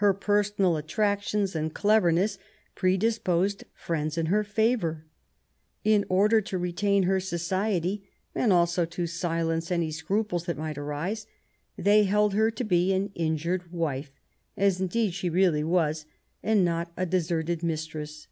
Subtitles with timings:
[0.00, 2.38] Her personal at tractions and cleverness
[2.74, 5.04] predisposed friends in her favour.
[5.84, 11.26] In order to retain her society and also to silence any scruples that might arise,
[11.76, 14.10] they held her to be an injured wife,
[14.56, 16.06] as indeed she really was,
[16.42, 18.26] and not a deserted mistress.